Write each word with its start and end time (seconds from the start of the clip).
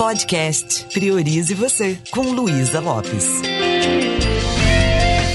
Podcast 0.00 0.86
Priorize 0.94 1.52
Você, 1.52 1.98
com 2.10 2.22
Luísa 2.32 2.80
Lopes. 2.80 3.42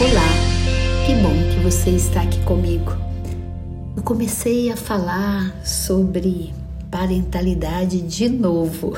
Olá, 0.02 1.05
que 1.05 1.13
bom 1.21 1.36
que 1.54 1.60
você 1.63 1.91
está 1.91 2.23
aqui 2.23 2.44
comigo. 2.46 2.91
Eu 3.96 4.01
comecei 4.01 4.71
a 4.71 4.75
falar 4.75 5.55
sobre 5.63 6.51
parentalidade 6.89 8.01
de 8.01 8.28
novo. 8.28 8.93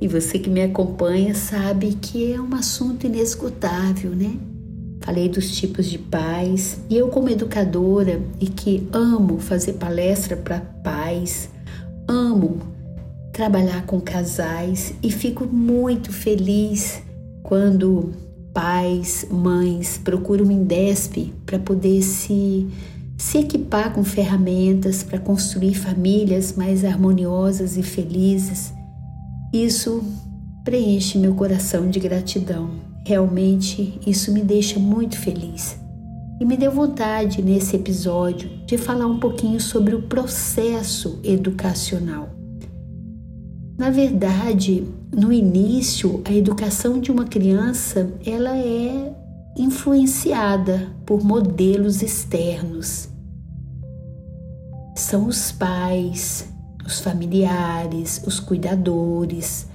E 0.00 0.06
você 0.06 0.38
que 0.38 0.48
me 0.48 0.62
acompanha 0.62 1.34
sabe 1.34 1.94
que 1.94 2.32
é 2.32 2.40
um 2.40 2.54
assunto 2.54 3.06
inesgotável, 3.06 4.10
né? 4.10 4.36
Falei 5.00 5.28
dos 5.28 5.50
tipos 5.56 5.86
de 5.86 5.98
pais 5.98 6.78
e 6.88 6.96
eu, 6.96 7.08
como 7.08 7.28
educadora 7.28 8.22
e 8.40 8.46
que 8.46 8.88
amo 8.92 9.40
fazer 9.40 9.74
palestra 9.74 10.36
para 10.36 10.60
pais, 10.60 11.48
amo 12.06 12.73
trabalhar 13.34 13.84
com 13.84 14.00
casais 14.00 14.94
e 15.02 15.10
fico 15.10 15.44
muito 15.44 16.12
feliz 16.12 17.02
quando 17.42 18.12
pais, 18.54 19.26
mães 19.28 19.98
procuram 19.98 20.46
o 20.46 20.52
Indesp 20.52 21.34
para 21.44 21.58
poder 21.58 22.00
se, 22.00 22.68
se 23.18 23.38
equipar 23.38 23.92
com 23.92 24.04
ferramentas 24.04 25.02
para 25.02 25.18
construir 25.18 25.74
famílias 25.74 26.52
mais 26.52 26.84
harmoniosas 26.84 27.76
e 27.76 27.82
felizes. 27.82 28.72
Isso 29.52 30.02
preenche 30.64 31.18
meu 31.18 31.34
coração 31.34 31.90
de 31.90 31.98
gratidão. 31.98 32.70
Realmente 33.04 33.98
isso 34.06 34.32
me 34.32 34.42
deixa 34.42 34.78
muito 34.78 35.18
feliz. 35.18 35.76
E 36.40 36.44
me 36.44 36.56
deu 36.56 36.70
vontade 36.70 37.42
nesse 37.42 37.74
episódio 37.74 38.48
de 38.64 38.78
falar 38.78 39.06
um 39.06 39.18
pouquinho 39.18 39.60
sobre 39.60 39.94
o 39.94 40.02
processo 40.02 41.18
educacional. 41.24 42.33
Na 43.76 43.90
verdade, 43.90 44.86
no 45.12 45.32
início, 45.32 46.22
a 46.24 46.32
educação 46.32 47.00
de 47.00 47.10
uma 47.10 47.24
criança 47.24 48.12
ela 48.24 48.56
é 48.56 49.12
influenciada 49.56 50.88
por 51.04 51.24
modelos 51.24 52.02
externos. 52.02 53.08
São 54.96 55.26
os 55.26 55.50
pais, 55.50 56.48
os 56.86 57.00
familiares, 57.00 58.22
os 58.24 58.38
cuidadores, 58.38 59.66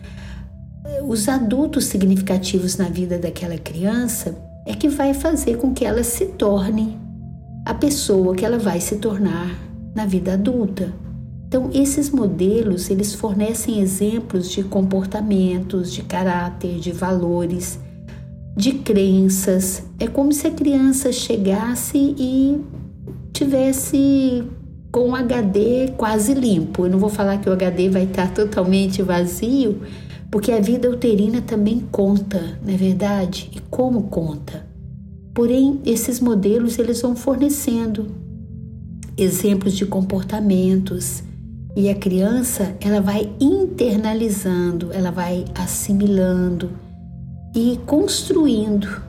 os 1.05 1.27
adultos 1.27 1.85
significativos 1.85 2.77
na 2.77 2.89
vida 2.89 3.17
daquela 3.17 3.57
criança 3.57 4.35
é 4.65 4.73
que 4.73 4.87
vai 4.87 5.13
fazer 5.13 5.57
com 5.57 5.73
que 5.73 5.85
ela 5.85 6.03
se 6.03 6.25
torne 6.25 6.97
a 7.65 7.73
pessoa 7.73 8.35
que 8.35 8.45
ela 8.45 8.57
vai 8.57 8.79
se 8.79 8.97
tornar 8.97 9.49
na 9.93 10.05
vida 10.05 10.33
adulta. 10.33 10.91
Então, 11.49 11.71
esses 11.73 12.11
modelos, 12.11 12.91
eles 12.91 13.15
fornecem 13.15 13.79
exemplos 13.79 14.51
de 14.51 14.61
comportamentos, 14.61 15.91
de 15.91 16.03
caráter, 16.03 16.79
de 16.79 16.91
valores, 16.91 17.79
de 18.55 18.73
crenças. 18.73 19.81
É 19.99 20.05
como 20.05 20.31
se 20.31 20.45
a 20.45 20.51
criança 20.51 21.11
chegasse 21.11 21.97
e 21.97 22.61
tivesse 23.33 24.43
com 24.91 25.09
o 25.09 25.15
HD 25.15 25.93
quase 25.97 26.35
limpo. 26.35 26.85
Eu 26.85 26.91
não 26.91 26.99
vou 26.99 27.09
falar 27.09 27.39
que 27.39 27.49
o 27.49 27.53
HD 27.53 27.89
vai 27.89 28.03
estar 28.03 28.29
totalmente 28.35 29.01
vazio, 29.01 29.81
porque 30.29 30.51
a 30.51 30.61
vida 30.61 30.87
uterina 30.87 31.41
também 31.41 31.79
conta, 31.91 32.59
não 32.63 32.71
é 32.71 32.77
verdade? 32.77 33.49
E 33.55 33.59
como 33.71 34.03
conta? 34.03 34.67
Porém, 35.33 35.81
esses 35.83 36.19
modelos 36.19 36.77
eles 36.77 37.01
vão 37.01 37.15
fornecendo 37.15 38.05
exemplos 39.17 39.75
de 39.75 39.87
comportamentos, 39.87 41.23
e 41.75 41.89
a 41.89 41.95
criança, 41.95 42.75
ela 42.81 42.99
vai 42.99 43.31
internalizando, 43.39 44.91
ela 44.91 45.11
vai 45.11 45.45
assimilando 45.55 46.71
e 47.55 47.79
construindo 47.85 49.01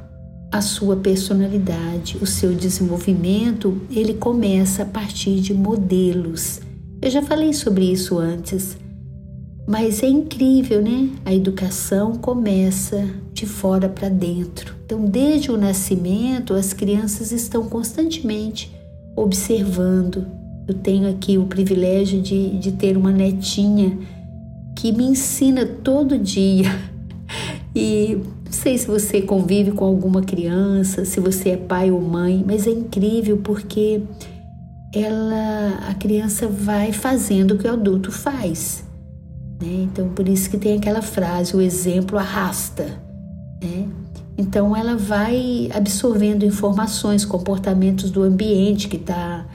a 0.53 0.61
sua 0.61 0.97
personalidade, 0.97 2.19
o 2.21 2.27
seu 2.27 2.53
desenvolvimento, 2.53 3.81
ele 3.91 4.15
começa 4.15 4.83
a 4.83 4.87
partir 4.87 5.41
de 5.41 5.55
modelos. 5.55 6.61
Eu 7.01 7.11
já 7.11 7.23
falei 7.23 7.53
sobre 7.53 7.85
isso 7.85 8.19
antes, 8.19 8.77
mas 9.67 10.03
é 10.03 10.09
incrível, 10.09 10.83
né? 10.83 11.09
A 11.25 11.33
educação 11.33 12.17
começa 12.17 13.09
de 13.33 13.47
fora 13.47 13.89
para 13.89 14.09
dentro. 14.09 14.75
Então, 14.85 15.05
desde 15.05 15.53
o 15.53 15.57
nascimento, 15.57 16.55
as 16.55 16.73
crianças 16.73 17.31
estão 17.31 17.69
constantemente 17.69 18.75
observando, 19.15 20.27
eu 20.71 20.75
tenho 20.75 21.11
aqui 21.11 21.37
o 21.37 21.47
privilégio 21.47 22.21
de, 22.21 22.59
de 22.59 22.73
ter 22.73 22.97
uma 22.97 23.11
netinha 23.11 23.99
que 24.77 24.93
me 24.93 25.05
ensina 25.05 25.67
todo 25.67 26.19
dia. 26.19 26.71
E 27.73 28.17
não 28.45 28.51
sei 28.51 28.77
se 28.77 28.85
você 28.85 29.23
convive 29.23 29.71
com 29.71 29.85
alguma 29.85 30.23
criança, 30.23 31.05
se 31.05 31.21
você 31.21 31.51
é 31.51 31.57
pai 31.57 31.89
ou 31.89 32.01
mãe, 32.01 32.45
mas 32.45 32.67
é 32.67 32.71
incrível 32.73 33.37
porque 33.37 34.03
ela, 34.93 35.89
a 35.89 35.95
criança 35.95 36.49
vai 36.49 36.91
fazendo 36.91 37.53
o 37.53 37.59
que 37.59 37.69
o 37.69 37.73
adulto 37.73 38.11
faz. 38.11 38.83
Né? 39.63 39.85
Então, 39.85 40.09
por 40.09 40.29
isso 40.29 40.51
que 40.51 40.59
tem 40.59 40.77
aquela 40.77 41.01
frase: 41.01 41.55
o 41.55 41.61
exemplo 41.61 42.19
arrasta. 42.19 43.01
Né? 43.63 43.87
Então, 44.37 44.77
ela 44.77 44.97
vai 44.97 45.71
absorvendo 45.73 46.45
informações, 46.45 47.25
comportamentos 47.25 48.11
do 48.11 48.21
ambiente 48.25 48.89
que 48.89 48.97
está 48.97 49.47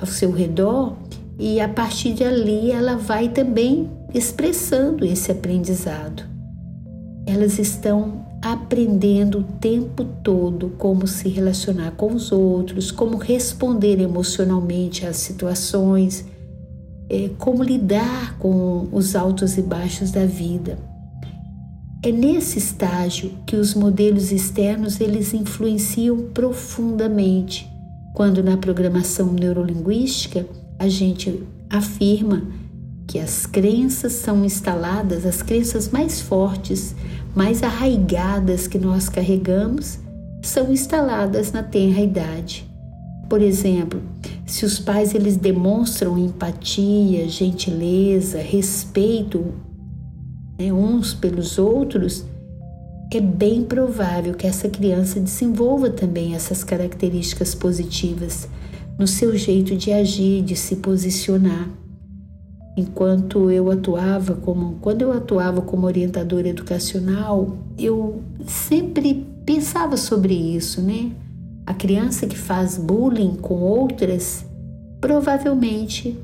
ao 0.00 0.06
seu 0.06 0.30
redor 0.30 0.96
e 1.38 1.60
a 1.60 1.68
partir 1.68 2.14
de 2.14 2.24
ali 2.24 2.70
ela 2.70 2.96
vai 2.96 3.28
também 3.28 3.88
expressando 4.12 5.04
esse 5.04 5.30
aprendizado. 5.30 6.24
Elas 7.26 7.58
estão 7.58 8.26
aprendendo 8.42 9.40
o 9.40 9.44
tempo 9.44 10.04
todo 10.22 10.70
como 10.78 11.06
se 11.06 11.28
relacionar 11.28 11.92
com 11.92 12.14
os 12.14 12.32
outros, 12.32 12.90
como 12.90 13.16
responder 13.16 14.00
emocionalmente 14.00 15.04
às 15.04 15.16
situações, 15.16 16.24
é, 17.10 17.30
como 17.38 17.62
lidar 17.62 18.38
com 18.38 18.88
os 18.92 19.16
altos 19.16 19.58
e 19.58 19.62
baixos 19.62 20.10
da 20.10 20.24
vida. 20.24 20.78
É 22.02 22.12
nesse 22.12 22.58
estágio 22.58 23.32
que 23.44 23.56
os 23.56 23.74
modelos 23.74 24.30
externos 24.30 25.00
eles 25.00 25.34
influenciam 25.34 26.28
profundamente 26.32 27.68
quando 28.18 28.42
na 28.42 28.56
programação 28.56 29.32
neurolinguística 29.32 30.44
a 30.76 30.88
gente 30.88 31.40
afirma 31.70 32.42
que 33.06 33.16
as 33.16 33.46
crenças 33.46 34.14
são 34.14 34.44
instaladas, 34.44 35.24
as 35.24 35.40
crenças 35.40 35.88
mais 35.88 36.20
fortes, 36.20 36.96
mais 37.32 37.62
arraigadas 37.62 38.66
que 38.66 38.76
nós 38.76 39.08
carregamos, 39.08 40.00
são 40.42 40.72
instaladas 40.72 41.52
na 41.52 41.62
tenra 41.62 42.00
idade. 42.00 42.68
Por 43.30 43.40
exemplo, 43.40 44.02
se 44.44 44.64
os 44.64 44.80
pais 44.80 45.14
eles 45.14 45.36
demonstram 45.36 46.18
empatia, 46.18 47.28
gentileza, 47.28 48.40
respeito 48.40 49.54
né, 50.58 50.72
uns 50.72 51.14
pelos 51.14 51.56
outros, 51.56 52.24
é 53.16 53.20
bem 53.20 53.64
provável 53.64 54.34
que 54.34 54.46
essa 54.46 54.68
criança 54.68 55.18
desenvolva 55.18 55.88
também 55.88 56.34
essas 56.34 56.62
características 56.62 57.54
positivas 57.54 58.46
no 58.98 59.06
seu 59.06 59.34
jeito 59.34 59.74
de 59.74 59.90
agir, 59.92 60.42
de 60.42 60.54
se 60.54 60.76
posicionar. 60.76 61.70
Enquanto 62.76 63.50
eu 63.50 63.70
atuava 63.70 64.34
como, 64.34 64.76
quando 64.80 65.02
eu 65.02 65.12
atuava 65.12 65.62
como 65.62 65.86
orientadora 65.86 66.48
educacional, 66.48 67.56
eu 67.78 68.22
sempre 68.46 69.26
pensava 69.44 69.96
sobre 69.96 70.34
isso, 70.34 70.82
né? 70.82 71.10
A 71.64 71.72
criança 71.72 72.26
que 72.26 72.36
faz 72.36 72.76
bullying 72.76 73.36
com 73.36 73.54
outras, 73.54 74.44
provavelmente 75.00 76.18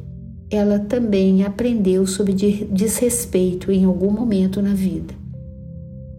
ela 0.50 0.78
também 0.78 1.44
aprendeu 1.44 2.06
sobre 2.06 2.34
desrespeito 2.34 3.72
em 3.72 3.84
algum 3.84 4.10
momento 4.10 4.60
na 4.60 4.74
vida 4.74 5.23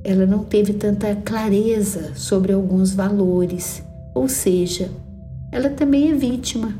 ela 0.05 0.25
não 0.27 0.43
teve 0.43 0.73
tanta 0.73 1.15
clareza 1.15 2.11
sobre 2.13 2.53
alguns 2.53 2.93
valores, 2.93 3.83
ou 4.13 4.29
seja, 4.29 4.91
ela 5.51 5.69
também 5.69 6.11
é 6.11 6.13
vítima, 6.13 6.75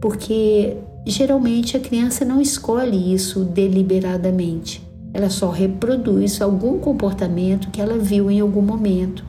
porque 0.00 0.76
geralmente 1.06 1.76
a 1.76 1.80
criança 1.80 2.24
não 2.24 2.40
escolhe 2.40 3.14
isso 3.14 3.44
deliberadamente, 3.44 4.82
ela 5.14 5.30
só 5.30 5.50
reproduz 5.50 6.42
algum 6.42 6.80
comportamento 6.80 7.70
que 7.70 7.80
ela 7.80 7.96
viu 7.96 8.28
em 8.28 8.40
algum 8.40 8.62
momento. 8.62 9.24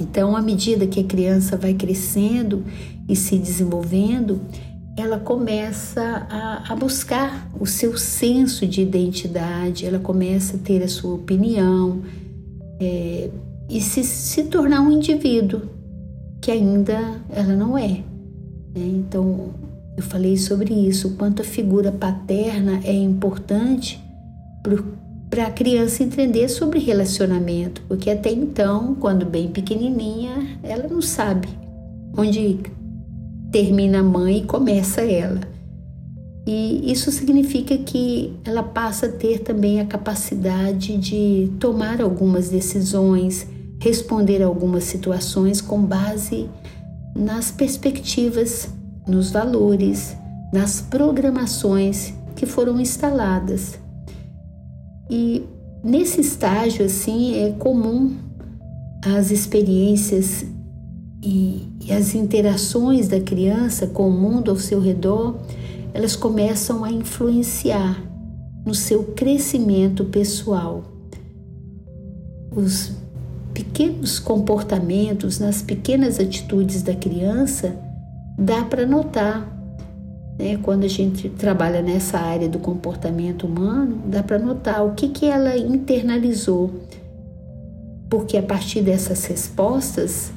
Então, 0.00 0.36
à 0.36 0.40
medida 0.40 0.86
que 0.86 1.00
a 1.00 1.04
criança 1.04 1.56
vai 1.56 1.74
crescendo 1.74 2.64
e 3.08 3.16
se 3.16 3.36
desenvolvendo, 3.38 4.40
ela 4.96 5.18
começa 5.18 6.26
a, 6.28 6.72
a, 6.72 6.76
buscar 6.76 7.48
o 7.58 7.66
seu 7.66 7.96
senso 7.96 8.66
de 8.66 8.82
identidade, 8.82 9.86
ela 9.86 9.98
começa 9.98 10.56
a 10.56 10.58
ter 10.58 10.82
a 10.82 10.88
sua 10.88 11.14
opinião 11.14 12.02
é, 12.78 13.30
e 13.70 13.80
se, 13.80 14.04
se 14.04 14.44
tornar 14.44 14.82
um 14.82 14.92
indivíduo 14.92 15.62
que 16.42 16.50
ainda 16.50 16.98
ela 17.30 17.54
não 17.54 17.78
é. 17.78 18.02
Né? 18.74 18.86
Então, 18.86 19.54
eu 19.96 20.02
falei 20.02 20.36
sobre 20.36 20.74
isso, 20.74 21.08
o 21.08 21.12
quanto 21.12 21.40
a 21.40 21.44
figura 21.44 21.90
paterna 21.90 22.80
é 22.84 22.92
importante 22.92 23.98
para 25.30 25.46
a 25.46 25.50
criança 25.50 26.02
entender 26.02 26.48
sobre 26.48 26.78
relacionamento, 26.78 27.80
porque 27.88 28.10
até 28.10 28.30
então, 28.30 28.94
quando 28.96 29.24
bem 29.24 29.48
pequenininha, 29.48 30.58
ela 30.62 30.86
não 30.86 31.00
sabe 31.00 31.48
onde 32.16 32.58
termina 33.52 34.00
a 34.00 34.02
mãe 34.02 34.38
e 34.38 34.44
começa 34.44 35.02
ela. 35.02 35.40
E 36.46 36.90
isso 36.90 37.12
significa 37.12 37.78
que 37.78 38.34
ela 38.44 38.62
passa 38.62 39.06
a 39.06 39.12
ter 39.12 39.40
também 39.40 39.80
a 39.80 39.86
capacidade 39.86 40.96
de 40.96 41.52
tomar 41.60 42.00
algumas 42.00 42.48
decisões, 42.48 43.46
responder 43.80 44.42
a 44.42 44.46
algumas 44.46 44.84
situações 44.84 45.60
com 45.60 45.80
base 45.80 46.48
nas 47.14 47.52
perspectivas, 47.52 48.68
nos 49.06 49.30
valores, 49.30 50.16
nas 50.52 50.80
programações 50.80 52.12
que 52.34 52.46
foram 52.46 52.80
instaladas. 52.80 53.78
E 55.08 55.44
nesse 55.84 56.20
estágio 56.20 56.86
assim 56.86 57.36
é 57.36 57.52
comum 57.52 58.16
as 59.04 59.30
experiências 59.30 60.44
e, 61.22 61.68
e 61.84 61.92
as 61.92 62.14
interações 62.14 63.06
da 63.06 63.20
criança 63.20 63.86
com 63.86 64.08
o 64.08 64.12
mundo 64.12 64.50
ao 64.50 64.56
seu 64.56 64.80
redor, 64.80 65.38
elas 65.94 66.16
começam 66.16 66.84
a 66.84 66.90
influenciar 66.90 68.02
no 68.66 68.74
seu 68.74 69.04
crescimento 69.04 70.04
pessoal. 70.06 70.82
Os 72.50 72.92
pequenos 73.54 74.18
comportamentos, 74.18 75.38
nas 75.38 75.62
pequenas 75.62 76.18
atitudes 76.18 76.82
da 76.82 76.94
criança, 76.94 77.76
dá 78.36 78.64
para 78.64 78.84
notar. 78.84 79.48
Né? 80.38 80.58
Quando 80.62 80.84
a 80.84 80.88
gente 80.88 81.28
trabalha 81.28 81.82
nessa 81.82 82.18
área 82.18 82.48
do 82.48 82.58
comportamento 82.58 83.46
humano, 83.46 84.02
dá 84.06 84.22
para 84.22 84.38
notar 84.38 84.84
o 84.84 84.94
que, 84.94 85.08
que 85.08 85.26
ela 85.26 85.56
internalizou. 85.56 86.70
Porque 88.08 88.36
a 88.36 88.42
partir 88.42 88.82
dessas 88.82 89.24
respostas, 89.24 90.32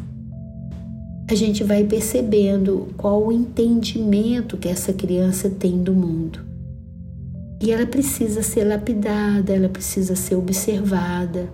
a 1.28 1.34
gente 1.34 1.64
vai 1.64 1.84
percebendo 1.84 2.88
qual 2.98 3.26
o 3.26 3.32
entendimento 3.32 4.58
que 4.58 4.68
essa 4.68 4.94
criança 4.94 5.50
tem 5.50 5.82
do 5.82 5.94
mundo. 5.94 6.40
E 7.62 7.72
ela 7.72 7.86
precisa 7.88 8.44
ser 8.44 8.64
lapidada, 8.64 9.54
ela 9.54 9.70
precisa 9.70 10.16
ser 10.16 10.36
observada, 10.36 11.50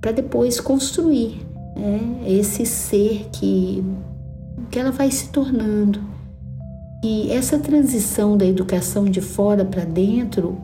para 0.00 0.12
depois 0.12 0.60
construir 0.60 1.40
né, 1.74 2.22
esse 2.26 2.66
ser 2.66 3.28
que, 3.32 3.82
que 4.70 4.78
ela 4.78 4.90
vai 4.90 5.10
se 5.10 5.30
tornando. 5.30 6.00
E 7.02 7.30
essa 7.30 7.58
transição 7.58 8.36
da 8.36 8.44
educação 8.44 9.06
de 9.06 9.22
fora 9.22 9.64
para 9.64 9.84
dentro 9.84 10.58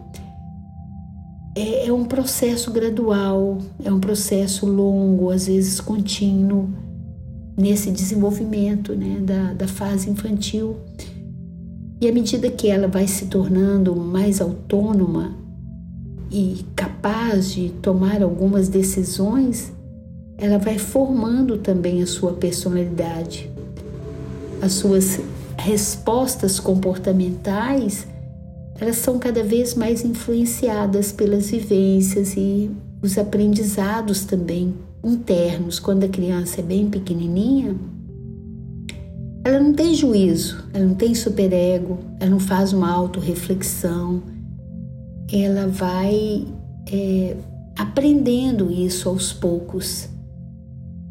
é, 1.57 1.87
é 1.87 1.93
um 1.93 2.05
processo 2.05 2.71
gradual, 2.71 3.59
é 3.83 3.91
um 3.91 4.01
processo 4.01 4.67
longo, 4.67 5.31
às 5.31 5.47
vezes 5.47 5.81
contínuo 5.81 6.69
nesse 7.57 7.91
desenvolvimento 7.91 8.95
né, 8.95 9.19
da, 9.21 9.53
da 9.53 9.69
fase 9.69 10.11
infantil. 10.11 10.77
E 12.01 12.09
à 12.09 12.13
medida 12.13 12.51
que 12.51 12.69
ela 12.69 12.89
vai 12.89 13.07
se 13.07 13.27
tornando 13.27 13.95
mais 13.95 14.41
autônoma 14.41 15.37
e 16.31 16.65
capaz 16.75 17.53
de 17.53 17.71
tomar 17.81 18.23
algumas 18.23 18.69
decisões, 18.69 19.73
ela 20.37 20.59
vai 20.59 20.79
formando 20.79 21.59
também 21.59 22.03
a 22.03 22.07
sua 22.07 22.33
personalidade. 22.33 23.51
As 24.61 24.73
suas 24.73 25.21
respostas 25.57 26.59
comportamentais, 26.59 28.07
elas 28.81 28.97
são 28.97 29.19
cada 29.19 29.45
vez 29.45 29.75
mais 29.75 30.05
influenciadas 30.05 31.13
pelas 31.13 31.51
vivências 31.51 32.35
e 32.37 32.71
os 33.01 33.17
aprendizados 33.17 34.25
também 34.25 34.75
internos, 35.05 35.79
quando 35.79 36.05
a 36.05 36.09
criança 36.09 36.61
é 36.61 36.65
bem 36.65 36.89
pequenininha, 36.89 37.77
ela 39.45 39.61
não 39.61 39.75
tem 39.75 39.95
juízo, 39.95 40.65
ela 40.73 40.87
não 40.87 40.95
tem 40.95 41.15
superego, 41.15 41.99
ela 42.19 42.31
não 42.31 42.41
faz 42.41 42.73
uma 42.73 42.91
autorreflexão, 42.91 44.23
ela 45.31 45.69
vai 45.69 46.47
é, 46.91 47.37
aprendendo 47.79 48.71
isso 48.73 49.09
aos 49.09 49.33
poucos. 49.33 50.09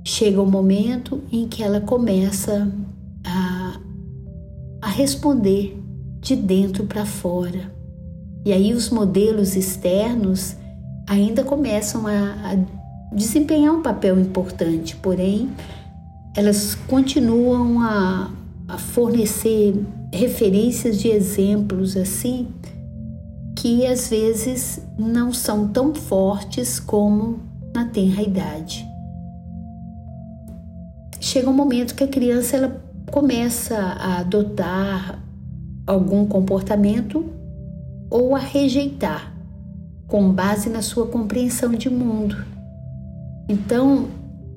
Chega 0.06 0.42
o 0.42 0.46
um 0.46 0.50
momento 0.50 1.22
em 1.32 1.48
que 1.48 1.62
ela 1.62 1.80
começa 1.80 2.72
a, 3.24 3.80
a 4.82 4.90
responder 4.90 5.80
de 6.20 6.36
dentro 6.36 6.86
para 6.86 7.06
fora. 7.06 7.72
E 8.46 8.52
aí 8.52 8.74
os 8.74 8.90
modelos 8.90 9.56
externos 9.56 10.56
ainda 11.08 11.44
começam 11.44 12.08
a, 12.08 12.12
a 12.52 12.83
desempenhar 13.14 13.74
um 13.74 13.82
papel 13.82 14.20
importante, 14.20 14.96
porém, 14.96 15.50
elas 16.36 16.76
continuam 16.76 17.80
a, 17.82 18.32
a 18.68 18.78
fornecer 18.78 19.76
referências 20.12 21.00
de 21.00 21.10
exemplos 21.10 21.96
assim 21.96 22.48
que 23.56 23.86
às 23.86 24.10
vezes 24.10 24.82
não 24.98 25.32
são 25.32 25.68
tão 25.68 25.94
fortes 25.94 26.80
como 26.80 27.40
na 27.74 27.86
tenra 27.86 28.22
idade. 28.22 28.86
Chega 31.20 31.50
um 31.50 31.54
momento 31.54 31.96
que 31.96 32.04
a 32.04 32.08
criança 32.08 32.58
ela 32.58 32.84
começa 33.10 33.78
a 33.78 34.20
adotar 34.20 35.24
algum 35.88 36.26
comportamento 36.26 37.26
ou 38.10 38.36
a 38.36 38.40
rejeitar 38.40 39.34
com 40.08 40.32
base 40.32 40.70
na 40.70 40.82
sua 40.82 41.08
compreensão 41.08 41.72
de 41.72 41.90
mundo. 41.90 42.53
Então, 43.48 44.08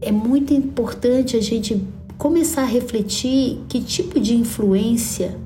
é 0.01 0.13
muito 0.13 0.55
importante 0.55 1.37
a 1.37 1.43
gente 1.43 1.85
começar 2.19 2.63
a 2.63 2.67
refletir 2.67 3.61
que 3.69 3.81
tipo 3.83 4.21
de 4.21 4.35
influência 4.35 5.37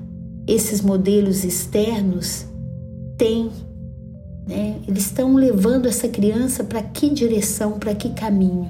esses 0.46 0.80
modelos 0.80 1.44
externos 1.44 2.46
têm. 3.16 3.50
Né? 4.46 4.76
Eles 4.86 5.06
estão 5.06 5.34
levando 5.34 5.86
essa 5.86 6.08
criança 6.08 6.64
para 6.64 6.82
que 6.82 7.08
direção, 7.10 7.78
para 7.78 7.94
que 7.94 8.10
caminho? 8.10 8.68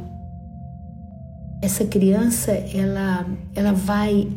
Essa 1.62 1.84
criança, 1.84 2.52
ela, 2.52 3.26
ela 3.55 3.73
vai 3.73 4.28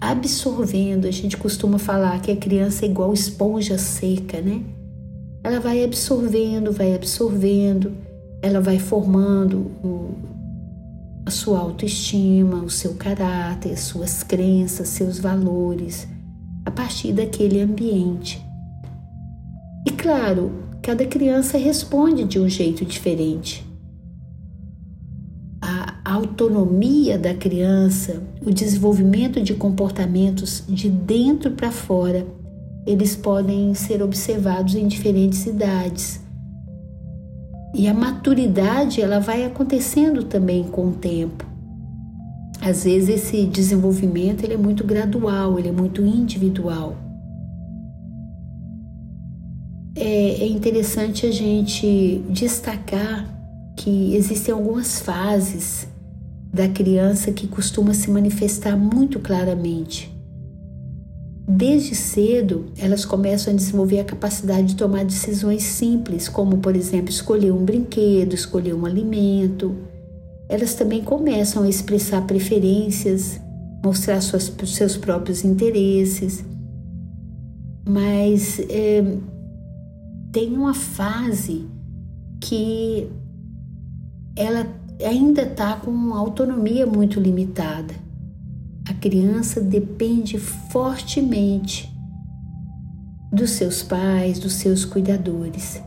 absorvendo. 0.00 1.06
A 1.06 1.10
gente 1.10 1.36
costuma 1.36 1.78
falar 1.78 2.20
que 2.20 2.30
a 2.30 2.36
criança 2.36 2.84
é 2.84 2.88
igual 2.88 3.12
esponja 3.12 3.76
seca, 3.76 4.40
né? 4.40 4.62
Ela 5.42 5.60
vai 5.60 5.82
absorvendo, 5.84 6.72
vai 6.72 6.94
absorvendo 6.94 7.92
ela 8.42 8.60
vai 8.60 8.78
formando 8.78 9.58
o, 9.84 10.14
a 11.26 11.30
sua 11.30 11.58
autoestima, 11.58 12.56
o 12.56 12.70
seu 12.70 12.94
caráter, 12.94 13.78
suas 13.78 14.22
crenças, 14.22 14.88
seus 14.88 15.18
valores, 15.18 16.08
a 16.64 16.70
partir 16.70 17.12
daquele 17.12 17.60
ambiente. 17.60 18.44
E 19.86 19.90
claro, 19.90 20.52
cada 20.82 21.04
criança 21.04 21.58
responde 21.58 22.24
de 22.24 22.38
um 22.38 22.48
jeito 22.48 22.84
diferente. 22.84 23.66
A 25.60 26.14
autonomia 26.14 27.18
da 27.18 27.34
criança, 27.34 28.22
o 28.44 28.50
desenvolvimento 28.50 29.42
de 29.42 29.54
comportamentos 29.54 30.64
de 30.66 30.88
dentro 30.88 31.50
para 31.52 31.70
fora, 31.70 32.26
eles 32.86 33.14
podem 33.14 33.74
ser 33.74 34.02
observados 34.02 34.74
em 34.74 34.88
diferentes 34.88 35.46
idades 35.46 36.20
e 37.74 37.88
a 37.88 37.94
maturidade 37.94 39.00
ela 39.00 39.20
vai 39.20 39.44
acontecendo 39.44 40.24
também 40.24 40.64
com 40.64 40.88
o 40.88 40.92
tempo. 40.92 41.46
Às 42.60 42.84
vezes 42.84 43.08
esse 43.08 43.46
desenvolvimento 43.46 44.44
ele 44.44 44.54
é 44.54 44.58
muito 44.58 44.84
gradual, 44.84 45.58
ele 45.58 45.68
é 45.68 45.72
muito 45.72 46.02
individual. 46.02 46.96
É, 49.96 50.42
é 50.42 50.46
interessante 50.46 51.26
a 51.26 51.32
gente 51.32 52.22
destacar 52.28 53.26
que 53.76 54.14
existem 54.14 54.52
algumas 54.52 55.00
fases 55.00 55.88
da 56.52 56.68
criança 56.68 57.32
que 57.32 57.46
costuma 57.46 57.94
se 57.94 58.10
manifestar 58.10 58.76
muito 58.76 59.18
claramente. 59.20 60.12
Desde 61.48 61.94
cedo, 61.94 62.66
elas 62.78 63.04
começam 63.04 63.52
a 63.52 63.56
desenvolver 63.56 64.00
a 64.00 64.04
capacidade 64.04 64.68
de 64.68 64.76
tomar 64.76 65.04
decisões 65.04 65.62
simples, 65.62 66.28
como, 66.28 66.58
por 66.58 66.76
exemplo, 66.76 67.10
escolher 67.10 67.52
um 67.52 67.64
brinquedo, 67.64 68.34
escolher 68.34 68.74
um 68.74 68.86
alimento. 68.86 69.74
Elas 70.48 70.74
também 70.74 71.02
começam 71.02 71.62
a 71.62 71.68
expressar 71.68 72.26
preferências, 72.26 73.40
mostrar 73.84 74.20
suas, 74.20 74.52
seus 74.66 74.96
próprios 74.96 75.44
interesses. 75.44 76.44
Mas 77.88 78.60
é, 78.68 79.02
tem 80.32 80.52
uma 80.52 80.74
fase 80.74 81.66
que 82.40 83.08
ela 84.36 84.66
ainda 85.04 85.42
está 85.42 85.76
com 85.76 86.14
autonomia 86.14 86.86
muito 86.86 87.18
limitada 87.18 88.09
a 88.90 88.94
criança 88.94 89.60
depende 89.60 90.36
fortemente 90.36 91.88
dos 93.32 93.50
seus 93.50 93.84
pais, 93.84 94.40
dos 94.40 94.54
seus 94.54 94.84
cuidadores. 94.84 95.80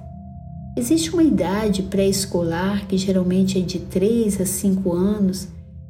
Existe 0.77 1.11
uma 1.11 1.21
idade 1.21 1.83
pré-escolar 1.83 2.87
que 2.87 2.97
geralmente 2.97 3.59
é 3.59 3.61
de 3.61 3.79
3 3.79 4.39
a 4.39 4.45
5 4.45 4.93
anos, 4.93 5.49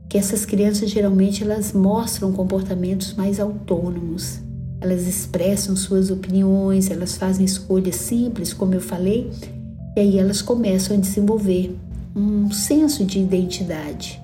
que 0.09 0.17
essas 0.17 0.43
crianças 0.43 0.89
geralmente 0.89 1.43
elas 1.43 1.71
mostram 1.71 2.33
comportamentos 2.33 3.13
mais 3.13 3.39
autônomos. 3.39 4.39
Elas 4.81 5.05
expressam 5.07 5.75
suas 5.75 6.09
opiniões, 6.09 6.89
elas 6.89 7.15
fazem 7.15 7.45
escolhas 7.45 7.95
simples, 7.95 8.53
como 8.53 8.73
eu 8.73 8.81
falei, 8.81 9.31
e 9.95 9.99
aí 9.99 10.17
elas 10.17 10.41
começam 10.41 10.97
a 10.97 10.99
desenvolver 10.99 11.77
um 12.15 12.51
senso 12.51 13.05
de 13.05 13.19
identidade. 13.19 14.22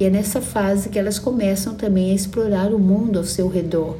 E 0.00 0.04
é 0.04 0.10
nessa 0.10 0.40
fase 0.40 0.88
que 0.88 0.98
elas 0.98 1.18
começam 1.18 1.74
também 1.74 2.10
a 2.10 2.14
explorar 2.14 2.72
o 2.74 2.78
mundo 2.78 3.18
ao 3.18 3.24
seu 3.24 3.48
redor, 3.48 3.98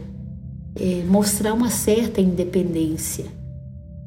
é, 0.75 1.03
mostrar 1.05 1.55
uma 1.55 1.71
certa 1.71 2.21
independência. 2.21 3.27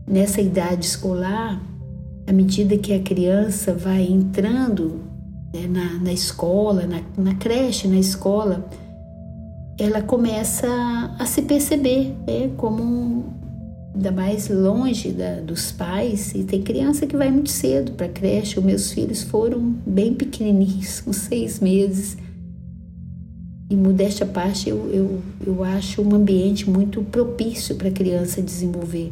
Nessa 0.07 0.41
idade 0.41 0.85
escolar, 0.85 1.61
à 2.27 2.33
medida 2.33 2.77
que 2.77 2.93
a 2.93 2.99
criança 2.99 3.73
vai 3.73 4.03
entrando 4.03 5.01
né, 5.53 5.67
na, 5.67 5.99
na 5.99 6.13
escola, 6.13 6.85
na, 6.85 7.01
na 7.17 7.35
creche, 7.35 7.87
na 7.87 7.97
escola, 7.97 8.67
ela 9.79 10.01
começa 10.01 10.67
a 11.19 11.25
se 11.25 11.41
perceber 11.41 12.15
né, 12.27 12.49
como 12.57 13.33
ainda 13.95 14.11
mais 14.11 14.49
longe 14.49 15.11
da, 15.11 15.39
dos 15.39 15.71
pais 15.71 16.33
e 16.35 16.43
tem 16.43 16.61
criança 16.61 17.07
que 17.07 17.15
vai 17.15 17.31
muito 17.31 17.49
cedo 17.49 17.93
para 17.93 18.09
creche. 18.09 18.59
Os 18.59 18.65
meus 18.65 18.91
filhos 18.91 19.23
foram 19.23 19.59
bem 19.85 20.13
pequenininhos, 20.13 20.99
com 21.01 21.13
seis 21.13 21.59
meses. 21.59 22.17
E 23.69 23.75
modéstia 23.75 24.25
à 24.25 24.29
parte, 24.29 24.69
eu, 24.69 24.89
eu, 24.91 25.21
eu 25.47 25.63
acho 25.63 26.01
um 26.01 26.13
ambiente 26.13 26.69
muito 26.69 27.01
propício 27.01 27.75
para 27.75 27.87
a 27.87 27.91
criança 27.91 28.41
desenvolver. 28.41 29.11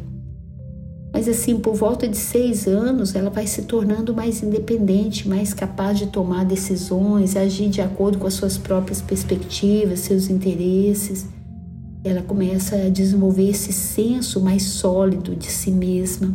Mas 1.12 1.28
assim, 1.28 1.58
por 1.58 1.74
volta 1.74 2.06
de 2.06 2.16
seis 2.16 2.66
anos, 2.66 3.14
ela 3.14 3.30
vai 3.30 3.46
se 3.46 3.62
tornando 3.62 4.12
mais 4.12 4.42
independente, 4.42 5.28
mais 5.28 5.54
capaz 5.54 5.98
de 5.98 6.06
tomar 6.06 6.44
decisões, 6.44 7.36
agir 7.36 7.68
de 7.68 7.80
acordo 7.80 8.18
com 8.18 8.26
as 8.26 8.34
suas 8.34 8.58
próprias 8.58 9.00
perspectivas, 9.00 10.00
seus 10.00 10.28
interesses. 10.28 11.26
Ela 12.04 12.22
começa 12.22 12.76
a 12.76 12.88
desenvolver 12.88 13.48
esse 13.48 13.72
senso 13.72 14.40
mais 14.40 14.62
sólido 14.62 15.34
de 15.34 15.50
si 15.50 15.70
mesma. 15.70 16.34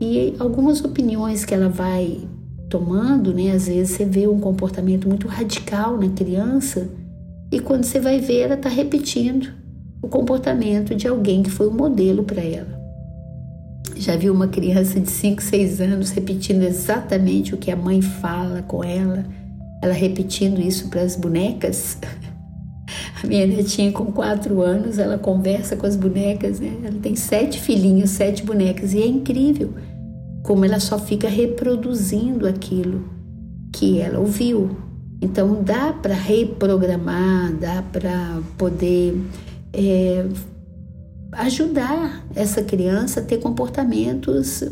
E 0.00 0.34
algumas 0.38 0.82
opiniões 0.82 1.44
que 1.44 1.54
ela 1.54 1.68
vai 1.68 2.26
tomando, 2.68 3.32
né? 3.32 3.52
Às 3.52 3.68
vezes 3.68 3.96
você 3.96 4.04
vê 4.04 4.26
um 4.26 4.40
comportamento 4.40 5.08
muito 5.08 5.28
radical 5.28 5.98
na 5.98 6.08
criança 6.08 6.90
e 7.54 7.60
quando 7.60 7.84
você 7.84 8.00
vai 8.00 8.18
ver, 8.18 8.40
ela 8.40 8.54
está 8.54 8.68
repetindo 8.68 9.48
o 10.02 10.08
comportamento 10.08 10.92
de 10.92 11.06
alguém 11.06 11.40
que 11.40 11.50
foi 11.50 11.68
um 11.68 11.72
modelo 11.72 12.24
para 12.24 12.42
ela. 12.42 12.82
Já 13.96 14.16
viu 14.16 14.34
uma 14.34 14.48
criança 14.48 14.98
de 14.98 15.08
5, 15.08 15.40
6 15.40 15.80
anos 15.80 16.10
repetindo 16.10 16.62
exatamente 16.62 17.54
o 17.54 17.56
que 17.56 17.70
a 17.70 17.76
mãe 17.76 18.02
fala 18.02 18.60
com 18.62 18.82
ela, 18.82 19.24
ela 19.80 19.94
repetindo 19.94 20.60
isso 20.60 20.88
para 20.88 21.02
as 21.02 21.14
bonecas? 21.14 21.96
Minha 23.26 23.46
netinha 23.46 23.92
com 23.92 24.06
4 24.06 24.60
anos, 24.60 24.98
ela 24.98 25.18
conversa 25.18 25.76
com 25.76 25.86
as 25.86 25.96
bonecas, 25.96 26.60
né? 26.60 26.72
Ela 26.84 26.98
tem 27.00 27.16
sete 27.16 27.60
filhinhos, 27.60 28.10
sete 28.10 28.44
bonecas, 28.44 28.92
e 28.92 29.02
é 29.02 29.06
incrível 29.06 29.70
como 30.44 30.64
ela 30.64 30.78
só 30.78 30.98
fica 30.98 31.28
reproduzindo 31.28 32.46
aquilo 32.46 33.08
que 33.72 33.98
ela 33.98 34.20
ouviu. 34.20 34.76
Então 35.20 35.62
dá 35.62 35.92
para 35.92 36.14
reprogramar, 36.14 37.52
dá 37.54 37.82
para 37.90 38.40
poder 38.58 39.18
é, 39.72 40.26
ajudar 41.32 42.24
essa 42.36 42.62
criança 42.62 43.20
a 43.20 43.22
ter 43.22 43.38
comportamentos 43.38 44.62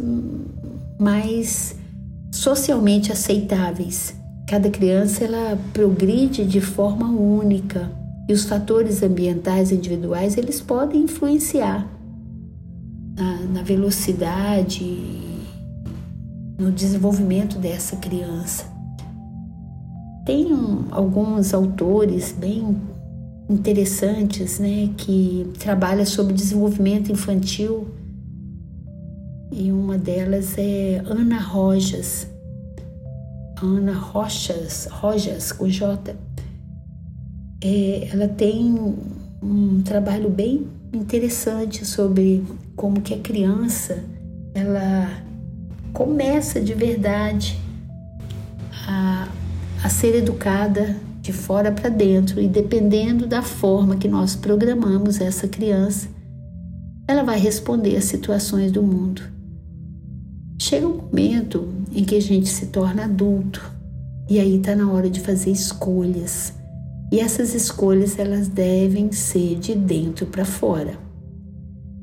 mais 1.01 1.75
socialmente 2.31 3.11
aceitáveis. 3.11 4.15
Cada 4.47 4.69
criança 4.69 5.25
ela 5.25 5.59
progride 5.73 6.45
de 6.45 6.61
forma 6.61 7.09
única 7.09 7.91
e 8.29 8.33
os 8.33 8.45
fatores 8.45 9.03
ambientais 9.03 9.73
individuais 9.73 10.37
eles 10.37 10.61
podem 10.61 11.03
influenciar 11.03 11.87
na, 13.17 13.41
na 13.41 13.63
velocidade, 13.63 15.33
no 16.59 16.71
desenvolvimento 16.71 17.59
dessa 17.59 17.97
criança. 17.97 18.65
Tem 20.25 20.53
um, 20.53 20.87
alguns 20.91 21.53
autores 21.53 22.33
bem 22.33 22.81
interessantes, 23.49 24.59
né, 24.59 24.91
que 24.97 25.51
trabalha 25.59 26.07
sobre 26.07 26.33
desenvolvimento 26.33 27.11
infantil. 27.11 27.89
E 29.51 29.71
uma 29.71 29.99
delas 29.99 30.57
é 30.57 31.03
Ana 31.05 31.41
Rojas. 31.41 32.27
Ana 33.61 33.93
Rochas, 33.93 34.89
Rojas 34.91 35.53
com 35.53 35.69
J. 35.69 36.17
É, 37.63 38.09
ela 38.13 38.27
tem 38.27 38.75
um 39.43 39.83
trabalho 39.83 40.29
bem 40.29 40.67
interessante 40.93 41.87
sobre 41.87 42.45
como 42.75 43.01
que 43.01 43.15
a 43.15 43.19
criança 43.19 44.05
ela 44.55 45.23
começa 45.93 46.61
de 46.61 46.75
verdade 46.75 47.59
a, 48.87 49.29
a 49.83 49.89
ser 49.89 50.17
educada 50.17 50.97
de 51.21 51.33
fora 51.33 51.71
para 51.71 51.89
dentro 51.89 52.41
e 52.41 52.49
dependendo 52.49 53.27
da 53.27 53.43
forma 53.43 53.97
que 53.97 54.09
nós 54.09 54.35
programamos 54.35 55.21
essa 55.21 55.47
criança, 55.47 56.09
ela 57.07 57.23
vai 57.23 57.39
responder 57.39 57.97
às 57.97 58.05
situações 58.05 58.73
do 58.73 58.83
mundo. 58.83 59.23
Chega 60.61 60.87
um 60.87 60.97
momento 60.97 61.69
em 61.93 62.05
que 62.05 62.17
a 62.17 62.21
gente 62.21 62.49
se 62.49 62.67
torna 62.67 63.05
adulto 63.05 63.63
e 64.29 64.41
aí 64.41 64.57
está 64.57 64.75
na 64.75 64.91
hora 64.91 65.09
de 65.09 65.21
fazer 65.21 65.51
escolhas. 65.51 66.53
E 67.13 67.21
essas 67.21 67.55
escolhas 67.55 68.19
elas 68.19 68.49
devem 68.49 69.13
ser 69.13 69.57
de 69.57 69.75
dentro 69.75 70.25
para 70.25 70.47
fora. 70.47 70.99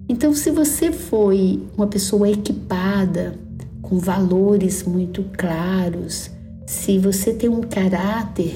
Então, 0.08 0.36
se 0.36 0.51
você 0.51 0.92
foi 0.92 1.68
uma 1.75 1.88
pessoa 1.88 2.30
equipada, 2.30 3.34
com 3.82 3.98
valores 3.98 4.84
muito 4.84 5.25
claros, 5.36 6.30
se 6.68 7.00
você 7.00 7.34
tem 7.34 7.50
um 7.50 7.62
caráter 7.62 8.56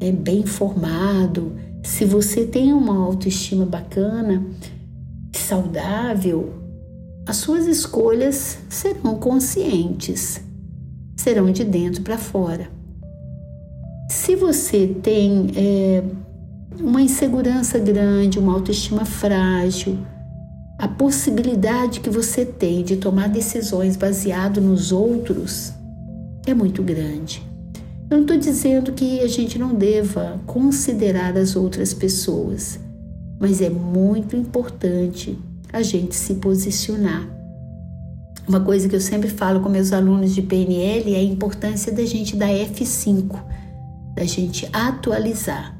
é 0.00 0.12
bem 0.12 0.46
formado, 0.46 1.52
se 1.82 2.04
você 2.04 2.46
tem 2.46 2.72
uma 2.72 2.96
autoestima 3.04 3.66
bacana, 3.66 4.46
saudável, 5.32 6.54
as 7.26 7.38
suas 7.38 7.66
escolhas 7.66 8.58
serão 8.68 9.16
conscientes, 9.16 10.40
serão 11.16 11.50
de 11.50 11.64
dentro 11.64 12.02
para 12.02 12.16
fora. 12.16 12.77
Se 14.28 14.36
você 14.36 14.86
tem 14.86 15.46
é, 15.56 16.02
uma 16.78 17.00
insegurança 17.00 17.78
grande, 17.78 18.38
uma 18.38 18.52
autoestima 18.52 19.06
frágil, 19.06 19.96
a 20.78 20.86
possibilidade 20.86 22.00
que 22.00 22.10
você 22.10 22.44
tem 22.44 22.84
de 22.84 22.96
tomar 22.96 23.30
decisões 23.30 23.96
baseado 23.96 24.60
nos 24.60 24.92
outros 24.92 25.72
é 26.46 26.52
muito 26.52 26.82
grande. 26.82 27.42
Eu 28.10 28.18
não 28.18 28.24
estou 28.24 28.36
dizendo 28.36 28.92
que 28.92 29.18
a 29.20 29.26
gente 29.26 29.58
não 29.58 29.74
deva 29.74 30.38
considerar 30.44 31.34
as 31.34 31.56
outras 31.56 31.94
pessoas, 31.94 32.78
mas 33.40 33.62
é 33.62 33.70
muito 33.70 34.36
importante 34.36 35.38
a 35.72 35.80
gente 35.80 36.14
se 36.14 36.34
posicionar. 36.34 37.26
Uma 38.46 38.60
coisa 38.60 38.90
que 38.90 38.94
eu 38.94 39.00
sempre 39.00 39.30
falo 39.30 39.60
com 39.60 39.70
meus 39.70 39.90
alunos 39.90 40.34
de 40.34 40.42
PNL 40.42 41.14
é 41.14 41.18
a 41.18 41.22
importância 41.24 41.90
da 41.90 42.04
gente 42.04 42.36
dar 42.36 42.50
F5, 42.50 43.56
da 44.18 44.24
gente 44.24 44.68
atualizar. 44.72 45.76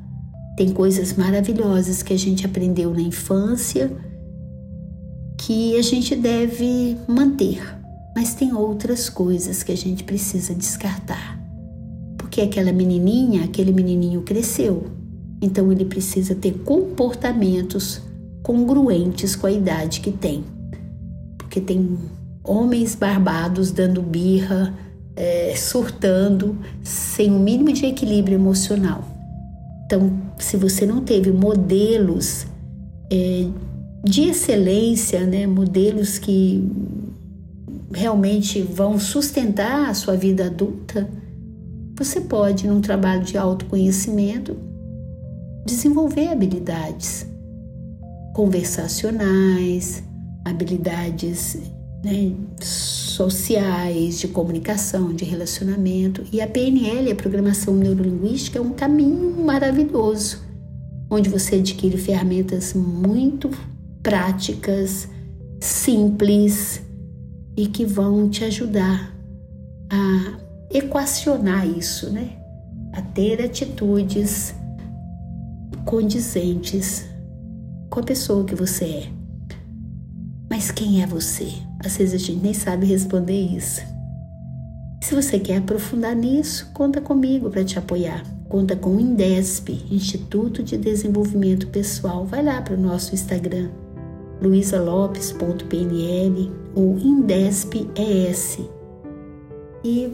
Tem 0.57 0.71
coisas 0.71 1.13
maravilhosas 1.13 2.03
que 2.03 2.13
a 2.13 2.19
gente 2.19 2.47
aprendeu 2.47 2.93
na 2.93 3.01
infância 3.01 3.91
que 5.41 5.77
a 5.79 5.83
gente 5.83 6.17
deve 6.17 6.97
manter, 7.07 7.63
mas 8.15 8.35
tem 8.35 8.53
outras 8.53 9.09
coisas 9.09 9.63
que 9.63 9.71
a 9.71 9.77
gente 9.77 10.03
precisa 10.03 10.53
descartar 10.53 11.39
porque 12.39 12.43
aquela 12.43 12.73
menininha, 12.73 13.45
aquele 13.45 13.73
menininho 13.73 14.21
cresceu. 14.23 14.85
Então 15.41 15.73
ele 15.73 15.85
precisa 15.85 16.35
ter 16.35 16.53
comportamentos 16.59 18.03
congruentes 18.43 19.35
com 19.35 19.47
a 19.47 19.51
idade 19.51 20.01
que 20.01 20.13
tem. 20.13 20.45
Porque 21.39 21.61
tem 21.61 21.99
homens 22.45 22.95
barbados 22.95 23.73
dando 23.73 24.03
birra, 24.03 24.75
é, 25.19 25.53
surtando, 25.57 26.57
sem 26.81 27.33
o 27.33 27.35
um 27.35 27.39
mínimo 27.41 27.73
de 27.73 27.85
equilíbrio 27.85 28.37
emocional. 28.37 29.03
Então, 29.85 30.13
se 30.39 30.57
você 30.57 30.87
não 30.87 31.03
teve 31.03 31.33
modelos 31.33 32.47
é, 33.11 33.47
de 34.05 34.29
excelência, 34.29 35.27
né, 35.27 35.45
modelos 35.45 36.19
que 36.19 36.71
realmente 37.93 38.63
vão 38.63 38.97
sustentar 39.01 39.91
a 39.91 39.95
sua 39.95 40.17
vida 40.17 40.47
adulta, 40.47 41.09
você 41.97 42.21
pode, 42.21 42.69
num 42.69 42.81
trabalho 42.81 43.25
de 43.25 43.37
autoconhecimento, 43.37 44.57
desenvolver 45.67 46.29
habilidades 46.29 47.27
conversacionais, 48.37 50.05
habilidades 50.45 51.59
né, 52.09 52.35
sociais, 52.61 54.19
de 54.19 54.29
comunicação, 54.29 55.13
de 55.13 55.25
relacionamento. 55.25 56.25
E 56.33 56.41
a 56.41 56.47
PNL, 56.47 57.13
a 57.13 57.15
Programação 57.15 57.75
Neurolinguística, 57.75 58.59
é 58.59 58.63
um 58.63 58.73
caminho 58.73 59.45
maravilhoso, 59.45 60.43
onde 61.11 61.29
você 61.29 61.57
adquire 61.57 61.99
ferramentas 61.99 62.73
muito 62.73 63.51
práticas, 64.03 65.09
simples 65.61 66.83
e 67.57 67.67
que 67.67 67.85
vão 67.85 68.29
te 68.31 68.45
ajudar 68.45 69.15
a 69.91 70.39
equacionar 70.71 71.67
isso, 71.67 72.11
né? 72.11 72.37
A 72.93 73.03
ter 73.03 73.43
atitudes 73.43 74.55
condizentes 75.85 77.07
com 77.91 78.01
a 78.01 78.03
pessoa 78.03 78.45
que 78.45 78.55
você 78.55 78.85
é. 78.85 79.18
Mas 80.59 80.73
quem 80.73 81.05
é 81.05 81.07
você? 81.07 81.53
Às 81.79 81.99
vezes 81.99 82.15
a 82.15 82.19
gente 82.19 82.43
nem 82.43 82.53
sabe 82.53 82.85
responder 82.85 83.41
isso. 83.41 83.81
Se 85.01 85.15
você 85.15 85.39
quer 85.39 85.59
aprofundar 85.59 86.17
nisso, 86.17 86.69
conta 86.75 87.01
comigo 87.01 87.49
para 87.49 87.65
te 87.65 87.79
apoiar. 87.79 88.25
Conta 88.49 88.75
com 88.75 88.97
o 88.97 89.01
INDESP, 89.01 89.87
Instituto 89.89 90.61
de 90.61 90.77
Desenvolvimento 90.77 91.69
Pessoal. 91.69 92.25
Vai 92.25 92.43
lá 92.43 92.61
para 92.61 92.75
o 92.75 92.77
nosso 92.77 93.15
Instagram, 93.15 93.69
luisalopes.pnl 94.43 96.51
ou 96.75 96.99
INDESP-ES. 96.99 98.59
E 99.85 100.13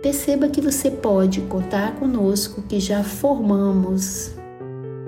perceba 0.00 0.48
que 0.48 0.62
você 0.62 0.90
pode 0.90 1.42
contar 1.42 1.94
conosco 1.96 2.62
que 2.62 2.80
já 2.80 3.04
formamos 3.04 4.30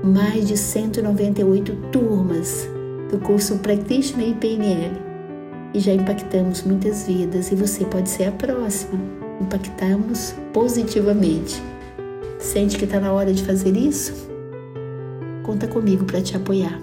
mais 0.04 0.46
de 0.46 0.58
198 0.58 1.74
turmas 1.90 2.68
do 3.10 3.18
curso 3.18 3.58
Practitioner 3.58 4.34
PNL 4.36 4.96
e 5.74 5.80
já 5.80 5.92
impactamos 5.92 6.62
muitas 6.62 7.06
vidas 7.06 7.50
e 7.50 7.54
você 7.54 7.84
pode 7.84 8.08
ser 8.08 8.24
a 8.24 8.32
próxima. 8.32 9.00
Impactamos 9.40 10.34
positivamente. 10.52 11.60
Sente 12.38 12.78
que 12.78 12.84
está 12.84 13.00
na 13.00 13.12
hora 13.12 13.32
de 13.32 13.44
fazer 13.44 13.76
isso? 13.76 14.28
Conta 15.42 15.66
comigo 15.66 16.04
para 16.04 16.22
te 16.22 16.36
apoiar. 16.36 16.80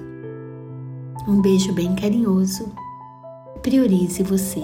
Um 1.27 1.41
beijo 1.41 1.73
bem 1.73 1.95
carinhoso. 1.95 2.71
Priorize 3.61 4.23
você. 4.23 4.61